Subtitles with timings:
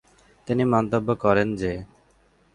[0.47, 1.71] তিনি মন্তব্য করেন যে